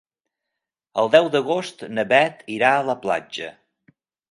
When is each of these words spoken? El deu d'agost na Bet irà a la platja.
El 1.01 1.11
deu 1.17 1.29
d'agost 1.35 1.85
na 1.99 2.07
Bet 2.15 2.43
irà 2.57 2.73
a 2.79 2.83
la 2.91 2.99
platja. 3.07 3.53